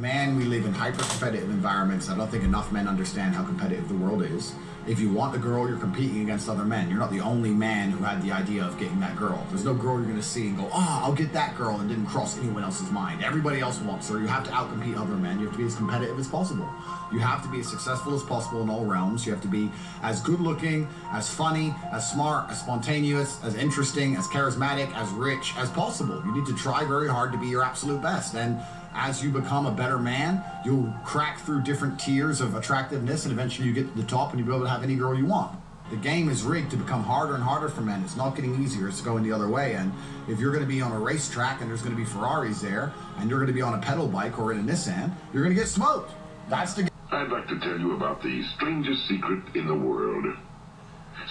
[0.00, 2.08] Man, we live in hyper competitive environments.
[2.08, 4.54] I don't think enough men understand how competitive the world is.
[4.86, 6.88] If you want a girl, you're competing against other men.
[6.88, 9.46] You're not the only man who had the idea of getting that girl.
[9.50, 12.06] There's no girl you're gonna see and go, oh, I'll get that girl, and didn't
[12.06, 13.22] cross anyone else's mind.
[13.22, 14.18] Everybody else wants her.
[14.18, 15.38] You have to outcompete other men.
[15.38, 16.66] You have to be as competitive as possible.
[17.12, 19.26] You have to be as successful as possible in all realms.
[19.26, 19.70] You have to be
[20.02, 25.52] as good looking, as funny, as smart, as spontaneous, as interesting, as charismatic, as rich
[25.58, 26.22] as possible.
[26.24, 28.34] You need to try very hard to be your absolute best.
[28.34, 28.58] And
[28.94, 33.68] as you become a better man, you'll crack through different tiers of attractiveness, and eventually
[33.68, 35.58] you get to the top and you'll be able to have any girl you want.
[35.90, 38.02] The game is rigged to become harder and harder for men.
[38.04, 39.74] It's not getting easier, it's going the other way.
[39.74, 39.92] And
[40.28, 42.92] if you're going to be on a racetrack and there's going to be Ferraris there,
[43.18, 45.54] and you're going to be on a pedal bike or in a Nissan, you're going
[45.54, 46.12] to get smoked.
[46.48, 50.26] That's the I'd like to tell you about the strangest secret in the world.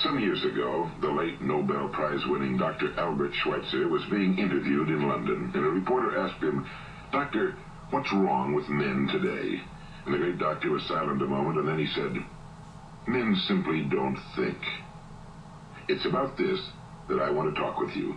[0.03, 2.93] Some years ago, the late Nobel Prize winning Dr.
[2.99, 6.67] Albert Schweitzer was being interviewed in London, and a reporter asked him,
[7.11, 7.55] Doctor,
[7.89, 9.61] what's wrong with men today?
[10.05, 12.13] And the great doctor was silent a moment, and then he said,
[13.07, 14.57] Men simply don't think.
[15.87, 16.59] It's about this
[17.09, 18.15] that I want to talk with you.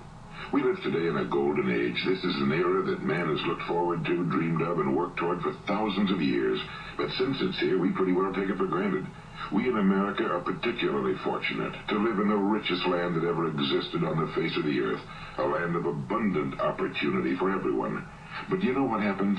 [0.52, 1.96] We live today in a golden age.
[2.04, 5.40] This is an era that man has looked forward to, dreamed of, and worked toward
[5.40, 6.60] for thousands of years.
[6.98, 9.06] But since it's here, we pretty well take it for granted.
[9.52, 14.04] We in America are particularly fortunate to live in the richest land that ever existed
[14.04, 15.00] on the face of the earth,
[15.38, 18.04] a land of abundant opportunity for everyone.
[18.50, 19.38] But you know what happens?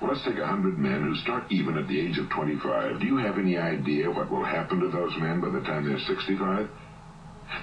[0.00, 3.00] Well, let's take a hundred men who start even at the age of 25.
[3.00, 5.98] Do you have any idea what will happen to those men by the time they're
[5.98, 6.68] 65?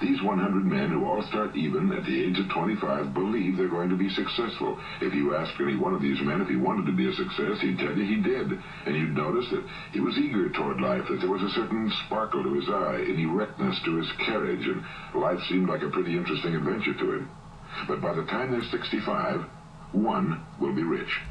[0.01, 3.89] These 100 men who all start even at the age of 25 believe they're going
[3.89, 4.77] to be successful.
[5.01, 7.61] If you ask any one of these men if he wanted to be a success,
[7.61, 8.51] he'd tell you he did.
[8.85, 12.43] And you'd notice that he was eager toward life, that there was a certain sparkle
[12.43, 14.83] to his eye, an erectness to his carriage, and
[15.15, 17.29] life seemed like a pretty interesting adventure to him.
[17.87, 19.45] But by the time they're 65,
[19.91, 21.21] one will be rich.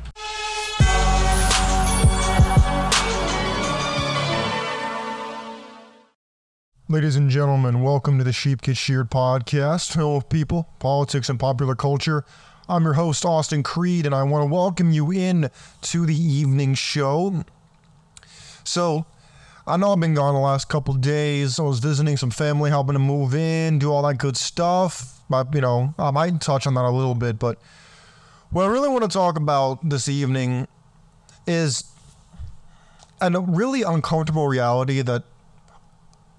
[6.89, 9.95] Ladies and gentlemen, welcome to the Sheep Get Sheared podcast.
[9.95, 12.25] Hello, people, politics, and popular culture.
[12.69, 15.51] I'm your host, Austin Creed, and I want to welcome you in
[15.83, 17.45] to the evening show.
[18.65, 19.05] So,
[19.67, 21.59] I know I've been gone the last couple days.
[21.59, 25.21] I was visiting some family, helping to move in, do all that good stuff.
[25.29, 27.39] But, you know, I might touch on that a little bit.
[27.39, 27.59] But
[28.51, 30.69] what I really want to talk about this evening
[31.47, 31.85] is
[33.21, 35.25] a really uncomfortable reality that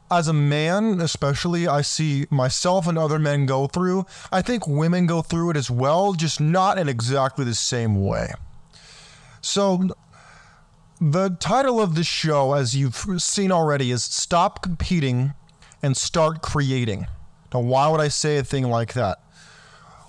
[0.10, 4.06] as a man, especially, I see myself and other men go through.
[4.32, 8.32] I think women go through it as well, just not in exactly the same way.
[9.42, 9.90] So,
[11.02, 15.34] the title of the show, as you've seen already, is Stop Competing
[15.84, 17.08] and Start Creating.
[17.54, 19.20] Now, why would I say a thing like that?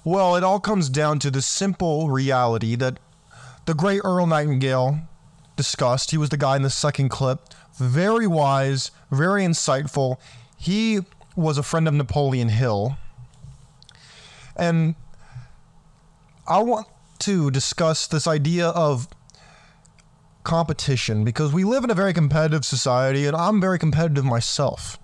[0.04, 2.98] Well, it all comes down to the simple reality that
[3.66, 5.00] the great Earl Nightingale
[5.56, 6.10] discussed.
[6.10, 7.40] He was the guy in the second clip
[7.78, 10.16] very wise, very insightful.
[10.56, 11.00] He
[11.36, 12.96] was a friend of Napoleon Hill.
[14.56, 14.96] And
[16.46, 16.88] I want
[17.20, 19.08] to discuss this idea of
[20.42, 24.98] competition because we live in a very competitive society and I'm very competitive myself.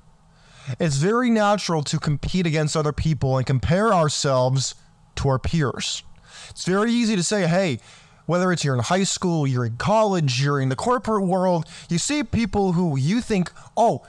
[0.80, 4.74] It's very natural to compete against other people and compare ourselves
[5.16, 6.02] to our peers.
[6.50, 7.80] It's very easy to say, hey,
[8.26, 11.98] whether it's you're in high school, you're in college, you're in the corporate world, you
[11.98, 14.04] see people who you think, oh,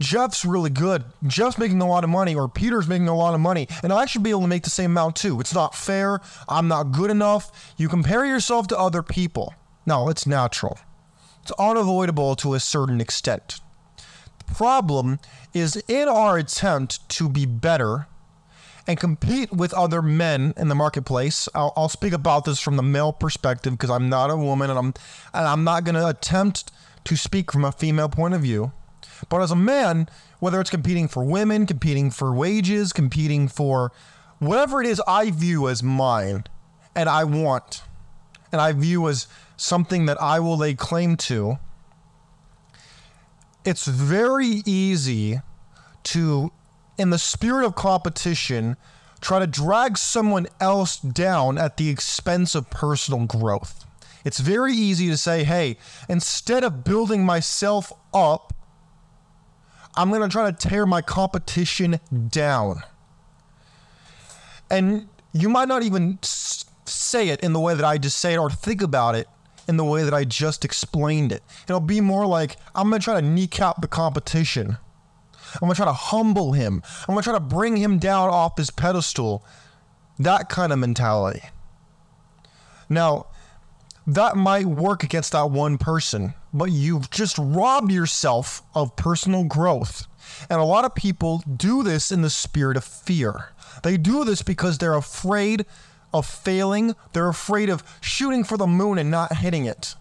[0.00, 1.04] Jeff's really good.
[1.26, 4.06] Jeff's making a lot of money, or Peter's making a lot of money, and I
[4.06, 5.40] should be able to make the same amount too.
[5.40, 6.20] It's not fair.
[6.48, 7.74] I'm not good enough.
[7.76, 9.54] You compare yourself to other people.
[9.84, 10.78] No, it's natural.
[11.42, 13.60] It's unavoidable to a certain extent.
[14.46, 15.18] The problem
[15.52, 18.06] is in our attempt to be better
[18.86, 21.48] and compete with other men in the marketplace.
[21.54, 24.78] I'll, I'll speak about this from the male perspective because I'm not a woman and
[24.78, 24.94] I'm
[25.34, 26.72] and I'm not going to attempt
[27.04, 28.72] to speak from a female point of view.
[29.28, 30.08] But as a man,
[30.38, 33.92] whether it's competing for women, competing for wages, competing for
[34.38, 36.44] whatever it is I view as mine
[36.94, 37.82] and I want
[38.52, 41.58] and I view as something that I will lay claim to,
[43.64, 45.40] it's very easy
[46.04, 46.50] to
[47.00, 48.76] in the spirit of competition,
[49.22, 53.86] try to drag someone else down at the expense of personal growth.
[54.22, 55.78] It's very easy to say, hey,
[56.10, 58.52] instead of building myself up,
[59.96, 62.82] I'm going to try to tear my competition down.
[64.70, 68.38] And you might not even say it in the way that I just say it
[68.38, 69.26] or think about it
[69.66, 71.42] in the way that I just explained it.
[71.64, 74.76] It'll be more like I'm going to try to kneecap the competition
[75.54, 76.82] I'm going to try to humble him.
[77.08, 79.44] I'm going to try to bring him down off his pedestal.
[80.18, 81.42] That kind of mentality.
[82.88, 83.26] Now,
[84.06, 90.06] that might work against that one person, but you've just robbed yourself of personal growth.
[90.48, 93.52] And a lot of people do this in the spirit of fear.
[93.82, 95.64] They do this because they're afraid
[96.12, 99.94] of failing, they're afraid of shooting for the moon and not hitting it.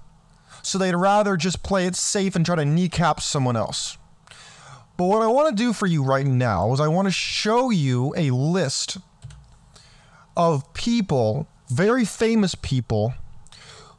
[0.63, 3.98] So they'd rather just play it safe and try to kneecap someone else.
[5.00, 7.69] But what I want to do for you right now is I want to show
[7.69, 8.98] you a list
[10.36, 13.13] of people, very famous people,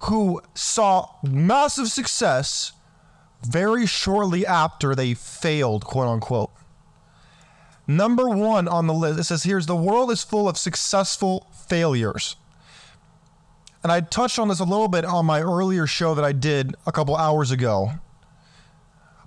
[0.01, 2.73] who saw massive success
[3.43, 6.51] very shortly after they failed, quote unquote.
[7.87, 12.37] Number one on the list, it says here's the world is full of successful failures.
[13.83, 16.77] And I touched on this a little bit on my earlier show that I did
[16.87, 17.93] a couple hours ago.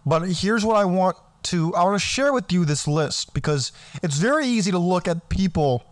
[0.06, 3.72] But here's what I want to I want to share with you this list because
[4.02, 5.84] it's very easy to look at people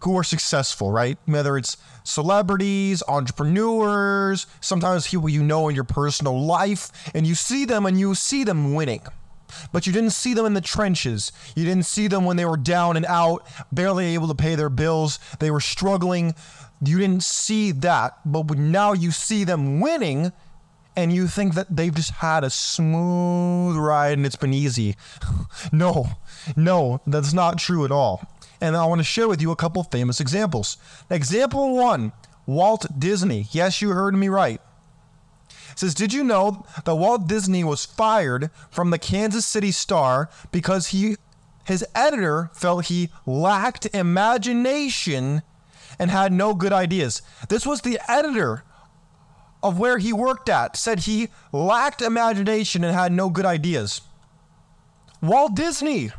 [0.00, 1.18] who are successful, right?
[1.26, 7.64] Whether it's celebrities, entrepreneurs, sometimes people you know in your personal life, and you see
[7.64, 9.02] them and you see them winning.
[9.72, 11.32] But you didn't see them in the trenches.
[11.54, 14.68] You didn't see them when they were down and out, barely able to pay their
[14.68, 15.18] bills.
[15.38, 16.34] They were struggling.
[16.84, 18.18] You didn't see that.
[18.24, 20.32] But now you see them winning,
[20.96, 24.96] and you think that they've just had a smooth ride and it's been easy.
[25.72, 26.08] no,
[26.56, 28.26] no, that's not true at all
[28.60, 30.76] and I want to share with you a couple famous examples.
[31.10, 32.12] Example one
[32.46, 33.46] Walt Disney.
[33.50, 34.60] Yes, you heard me right.
[35.74, 40.88] Says, Did you know that Walt Disney was fired from the Kansas City Star because
[40.88, 41.16] he
[41.64, 45.42] his editor felt he lacked imagination
[45.98, 47.20] and had no good ideas?
[47.48, 48.62] This was the editor
[49.66, 54.00] of where he worked at said he lacked imagination and had no good ideas.
[55.22, 56.10] Walt Disney,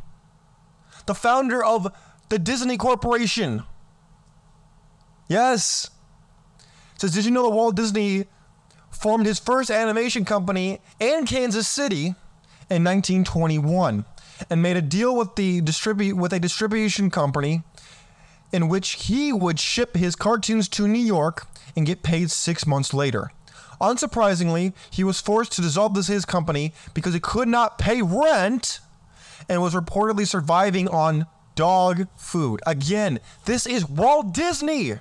[1.06, 1.88] the founder of
[2.30, 3.64] the Disney Corporation.
[5.30, 5.90] Yes.
[6.98, 8.26] Says, did you know that Walt Disney
[8.90, 12.16] formed his first animation company in Kansas City
[12.70, 14.06] in 1921
[14.50, 17.64] and made a deal with the distribute with a distribution company
[18.52, 22.94] in which he would ship his cartoons to New York and get paid 6 months
[22.94, 23.32] later.
[23.80, 28.80] Unsurprisingly, he was forced to dissolve this his company because he could not pay rent
[29.48, 32.62] and was reportedly surviving on dog food.
[32.66, 34.96] Again, this is Walt Disney.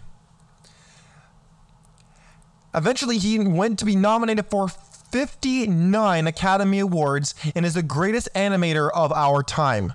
[2.75, 8.91] Eventually, he went to be nominated for 59 Academy Awards and is the greatest animator
[8.95, 9.95] of our time.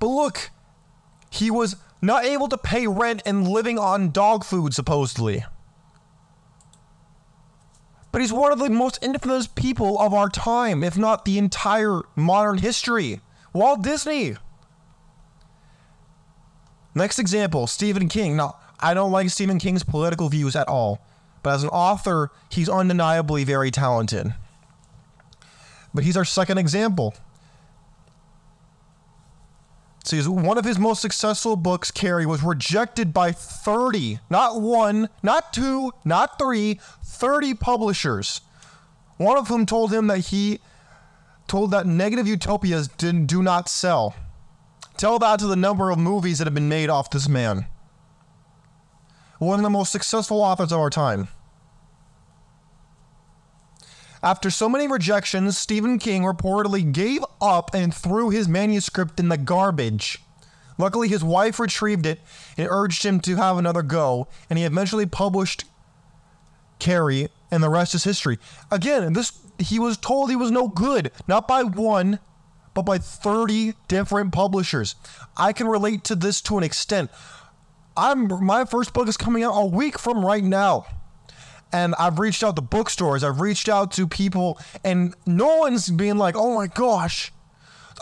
[0.00, 0.50] But look,
[1.30, 5.44] he was not able to pay rent and living on dog food, supposedly.
[8.16, 12.00] But he's one of the most infamous people of our time, if not the entire
[12.14, 13.20] modern history.
[13.52, 14.36] Walt Disney.
[16.94, 18.34] Next example, Stephen King.
[18.34, 21.04] Now, I don't like Stephen King's political views at all,
[21.42, 24.32] but as an author, he's undeniably very talented.
[25.92, 27.14] But he's our second example.
[30.06, 35.52] See, one of his most successful books, Carrie, was rejected by 30, not one, not
[35.52, 38.40] two, not three, 30 publishers.
[39.16, 40.60] One of whom told him that he
[41.48, 44.14] told that negative utopias didn't do not sell.
[44.96, 47.66] Tell that to the number of movies that have been made off this man.
[49.40, 51.26] One of the most successful authors of our time.
[54.26, 59.36] After so many rejections, Stephen King reportedly gave up and threw his manuscript in the
[59.36, 60.18] garbage.
[60.78, 62.18] Luckily, his wife retrieved it
[62.58, 65.62] and urged him to have another go, and he eventually published
[66.80, 68.40] Carrie, and the rest is history.
[68.68, 69.30] Again, this
[69.60, 72.18] he was told he was no good, not by one,
[72.74, 74.96] but by 30 different publishers.
[75.36, 77.12] I can relate to this to an extent.
[77.96, 80.84] I'm my first book is coming out a week from right now.
[81.72, 86.16] And I've reached out to bookstores, I've reached out to people, and no one's being
[86.16, 87.32] like, oh my gosh,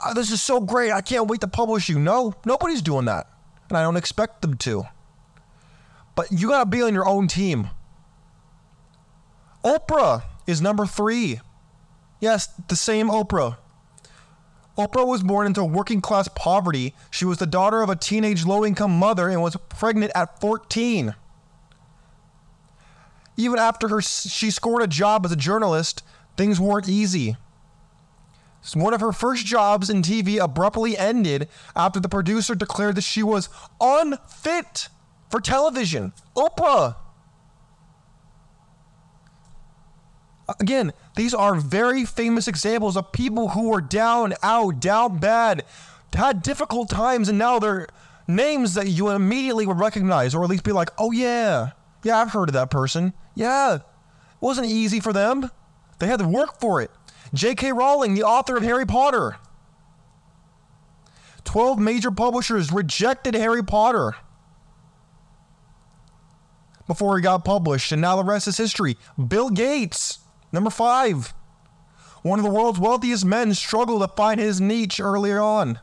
[0.05, 0.93] uh, this is so great.
[0.93, 1.99] I can't wait to publish you.
[1.99, 3.27] No, nobody's doing that.
[3.69, 4.85] And I don't expect them to.
[6.15, 7.71] But you got to be on your own team.
[9.65, 11.41] Oprah is number three.
[12.21, 13.57] Yes, the same Oprah.
[14.77, 16.95] Oprah was born into working class poverty.
[17.11, 21.15] She was the daughter of a teenage low income mother and was pregnant at 14.
[23.37, 26.03] Even after her, she scored a job as a journalist,
[26.37, 27.37] things weren't easy.
[28.73, 33.23] One of her first jobs in TV abruptly ended after the producer declared that she
[33.23, 33.51] was
[33.81, 34.89] unfit
[35.29, 36.13] for television.
[36.35, 36.97] Oprah!
[40.61, 45.65] Again, these are very famous examples of people who were down, out, down bad,
[46.15, 47.89] had difficult times, and now they're
[48.27, 51.71] names that you immediately would recognize, or at least be like, oh yeah,
[52.03, 53.13] yeah, I've heard of that person.
[53.35, 53.77] Yeah.
[53.77, 53.83] it
[54.41, 55.51] wasn't easy for them.
[55.99, 56.91] They had to work for it.
[57.33, 57.73] J.K.
[57.73, 59.37] Rowling, the author of Harry Potter.
[61.45, 64.15] 12 major publishers rejected Harry Potter
[66.87, 68.97] before he got published, and now the rest is history.
[69.29, 70.21] Bill Gates,
[70.53, 71.35] number five.
[72.23, 75.79] One of the world's wealthiest men struggled to find his niche earlier on.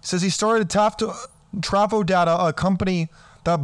[0.00, 1.14] Says he started Tafto,
[1.56, 3.08] Trafo uh, Data, a company
[3.44, 3.60] that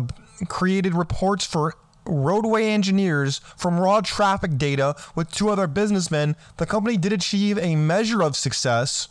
[0.49, 1.75] created reports for
[2.07, 6.37] roadway engineers from raw traffic data with two other businessmen.
[6.57, 9.09] The company did achieve a measure of success,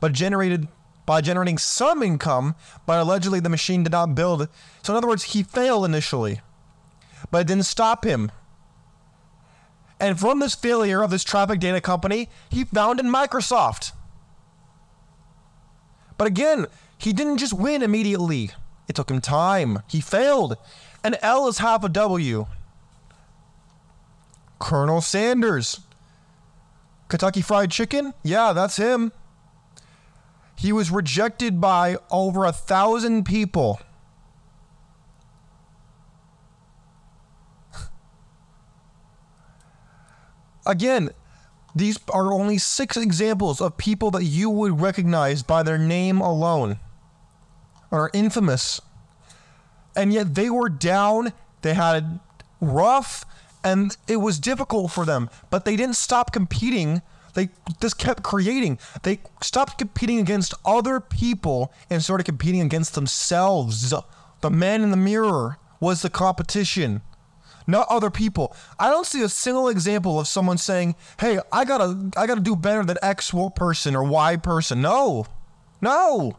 [0.00, 0.68] but generated
[1.06, 2.54] by generating some income,
[2.84, 4.48] but allegedly the machine did not build.
[4.82, 6.40] So, in other words, he failed initially,
[7.30, 8.30] but it didn't stop him.
[9.98, 13.92] And from this failure of this traffic data company, he founded Microsoft.
[16.18, 16.66] But again,
[16.98, 18.50] he didn't just win immediately.
[18.88, 19.82] It took him time.
[19.88, 20.56] He failed.
[21.02, 22.46] An L is half a W.
[24.58, 25.80] Colonel Sanders.
[27.08, 28.14] Kentucky Fried Chicken?
[28.22, 29.12] Yeah, that's him.
[30.56, 33.80] He was rejected by over a thousand people.
[40.64, 41.10] Again,
[41.76, 46.80] these are only six examples of people that you would recognize by their name alone,
[47.90, 48.80] are infamous.
[49.94, 52.20] And yet they were down, they had
[52.60, 53.24] rough,
[53.64, 57.02] and it was difficult for them, but they didn't stop competing.
[57.34, 57.50] They
[57.80, 58.78] just kept creating.
[59.02, 63.92] They stopped competing against other people and started competing against themselves.
[64.40, 67.02] The man in the mirror was the competition
[67.66, 68.54] not other people.
[68.78, 72.56] I don't see a single example of someone saying, "Hey, I gotta, I gotta do
[72.56, 75.26] better than X person or Y person." No,
[75.80, 76.36] no.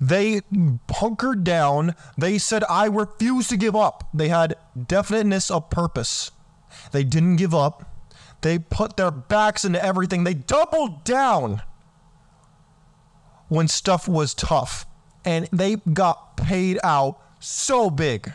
[0.00, 0.40] They
[0.90, 1.94] hunkered down.
[2.16, 6.30] They said, "I refuse to give up." They had definiteness of purpose.
[6.92, 7.84] They didn't give up.
[8.40, 10.24] They put their backs into everything.
[10.24, 11.62] They doubled down
[13.48, 14.86] when stuff was tough,
[15.24, 18.32] and they got paid out so big.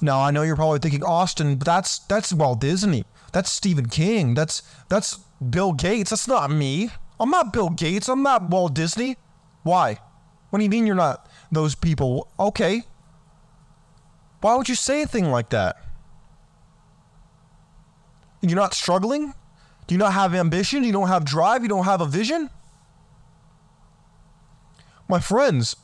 [0.00, 3.04] Now I know you're probably thinking Austin, but that's that's Walt Disney.
[3.32, 4.34] That's Stephen King.
[4.34, 5.18] That's that's
[5.50, 6.10] Bill Gates.
[6.10, 6.90] That's not me.
[7.20, 8.08] I'm not Bill Gates.
[8.08, 9.16] I'm not Walt Disney.
[9.62, 9.98] Why?
[10.56, 12.32] What do you mean you're not those people?
[12.40, 12.84] Okay.
[14.40, 15.76] Why would you say a thing like that?
[18.40, 19.34] You're not struggling?
[19.86, 20.82] Do you not have ambition?
[20.82, 21.62] You don't have drive?
[21.62, 22.48] You don't have a vision?
[25.10, 25.76] My friends,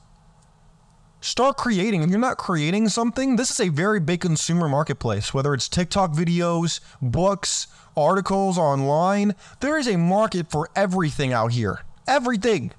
[1.20, 2.02] start creating.
[2.02, 6.12] If you're not creating something, this is a very big consumer marketplace, whether it's TikTok
[6.12, 9.34] videos, books, articles online.
[9.60, 11.82] There is a market for everything out here.
[12.08, 12.72] Everything.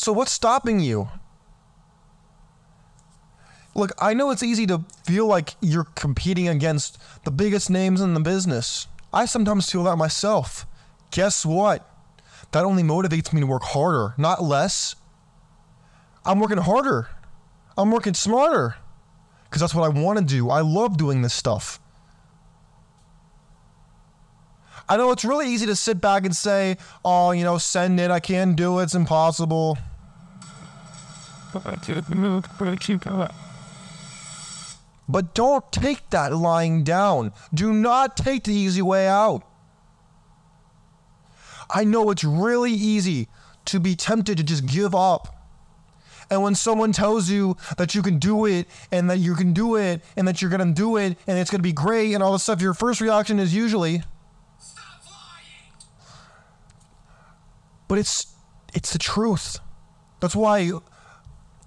[0.00, 1.10] So, what's stopping you?
[3.74, 8.14] Look, I know it's easy to feel like you're competing against the biggest names in
[8.14, 8.88] the business.
[9.12, 10.66] I sometimes feel that myself.
[11.10, 11.86] Guess what?
[12.52, 14.96] That only motivates me to work harder, not less.
[16.24, 17.10] I'm working harder.
[17.76, 18.76] I'm working smarter
[19.44, 20.48] because that's what I want to do.
[20.48, 21.78] I love doing this stuff.
[24.88, 28.10] I know it's really easy to sit back and say, oh, you know, send it.
[28.10, 28.84] I can't do it.
[28.84, 29.76] It's impossible.
[35.08, 37.32] But don't take that lying down.
[37.52, 39.42] Do not take the easy way out.
[41.68, 43.26] I know it's really easy
[43.64, 45.40] to be tempted to just give up
[46.30, 49.74] and when someone tells you that you can do it and that you can do
[49.74, 52.22] it and that you're going to do it and it's going to be great and
[52.22, 54.02] all this stuff, your first reaction is usually,
[57.88, 58.32] but it's
[58.72, 59.58] it's the truth.
[60.20, 60.70] That's why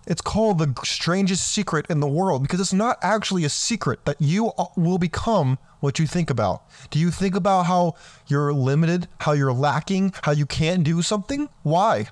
[0.06, 4.18] it's called the strangest secret in the world because it's not actually a secret that
[4.20, 6.64] you will become what you think about.
[6.90, 7.96] Do you think about how
[8.28, 11.50] you're limited, how you're lacking, how you can't do something?
[11.64, 12.08] Why?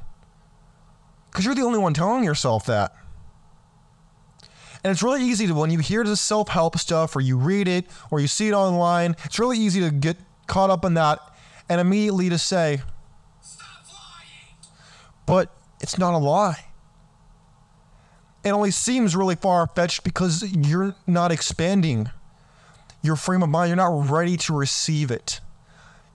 [1.30, 2.96] Because you're the only one telling yourself that.
[4.84, 7.68] And it's really easy to, when you hear the self help stuff or you read
[7.68, 10.18] it or you see it online, it's really easy to get
[10.48, 11.20] caught up in that
[11.70, 12.82] and immediately to say,
[15.26, 16.71] but it's not a lie.
[18.44, 22.10] It only seems really far fetched because you're not expanding
[23.04, 23.70] your frame of mind.
[23.70, 25.40] You're not ready to receive it.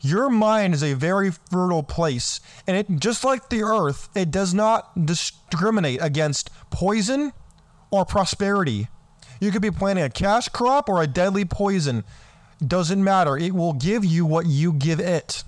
[0.00, 4.52] Your mind is a very fertile place, and it just like the earth, it does
[4.52, 7.32] not discriminate against poison
[7.90, 8.88] or prosperity.
[9.40, 12.04] You could be planting a cash crop or a deadly poison.
[12.64, 13.36] Doesn't matter.
[13.36, 15.44] It will give you what you give it.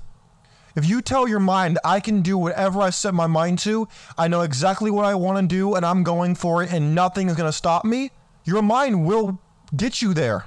[0.79, 4.29] If you tell your mind, I can do whatever I set my mind to, I
[4.29, 7.35] know exactly what I want to do and I'm going for it and nothing is
[7.35, 8.13] going to stop me,
[8.45, 9.41] your mind will
[9.77, 10.47] get you there.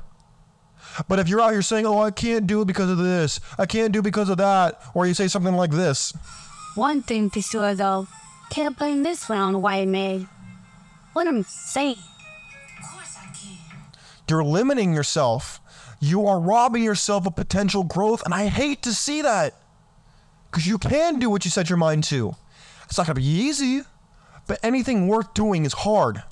[1.10, 3.66] But if you're out here saying, oh, I can't do it because of this, I
[3.66, 6.14] can't do it because of that, or you say something like this
[6.76, 8.08] One thing for sure though,
[8.50, 10.30] can't blame this one on the white man.
[11.12, 11.98] What I'm saying.
[12.80, 13.58] Of course I can.
[14.30, 15.60] you're limiting yourself.
[16.00, 19.56] You are robbing yourself of potential growth, and I hate to see that.
[20.52, 22.36] Because you can do what you set your mind to.
[22.84, 23.84] It's not going to be easy,
[24.48, 26.24] but anything worth doing is hard.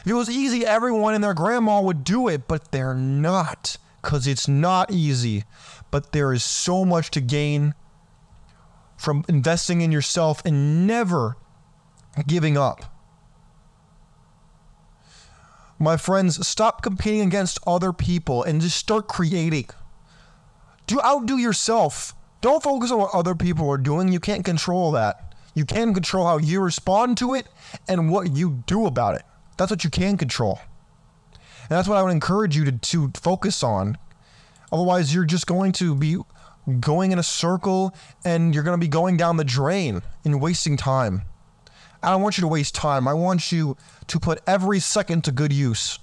[0.00, 3.76] If it was easy, everyone and their grandma would do it, but they're not.
[4.00, 5.44] Because it's not easy.
[5.90, 7.74] But there is so much to gain
[8.96, 11.36] from investing in yourself and never
[12.26, 12.84] giving up.
[15.78, 19.66] My friends, stop competing against other people and just start creating.
[20.86, 22.14] Do outdo yourself.
[22.42, 24.08] Don't focus on what other people are doing.
[24.08, 25.34] You can't control that.
[25.54, 27.46] You can control how you respond to it
[27.88, 29.22] and what you do about it.
[29.56, 30.58] That's what you can control.
[31.32, 33.96] And that's what I would encourage you to, to focus on.
[34.72, 36.18] Otherwise, you're just going to be
[36.80, 37.94] going in a circle
[38.24, 41.22] and you're going to be going down the drain and wasting time.
[42.02, 43.06] I don't want you to waste time.
[43.06, 43.76] I want you
[44.08, 46.00] to put every second to good use.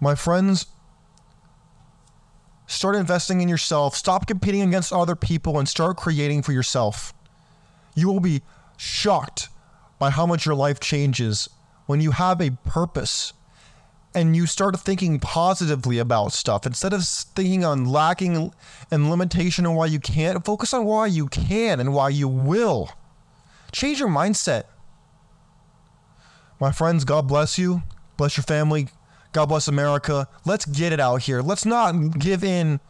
[0.00, 0.66] My friends,
[2.68, 3.96] start investing in yourself.
[3.96, 7.12] Stop competing against other people and start creating for yourself.
[7.96, 8.42] You will be
[8.76, 9.48] shocked
[9.98, 11.48] by how much your life changes
[11.86, 13.32] when you have a purpose
[14.14, 18.52] and you start thinking positively about stuff instead of thinking on lacking
[18.90, 22.90] and limitation and why you can't focus on why you can and why you will
[23.72, 24.64] change your mindset
[26.58, 27.82] my friends god bless you
[28.16, 28.88] bless your family
[29.32, 32.80] god bless america let's get it out here let's not give in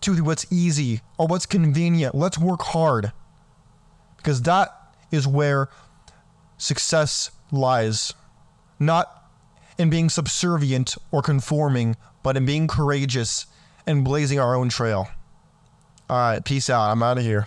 [0.00, 3.12] to what's easy or what's convenient let's work hard
[4.16, 4.68] because that
[5.10, 5.68] is where
[6.58, 8.12] success lies
[8.78, 9.26] not
[9.78, 13.46] in being subservient or conforming, but in being courageous
[13.86, 15.08] and blazing our own trail.
[16.08, 16.90] All right, peace out.
[16.90, 17.46] I'm out of here.